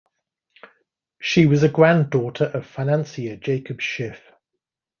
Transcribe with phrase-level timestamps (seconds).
[1.21, 4.31] She was a granddaughter of financier Jacob Schiff.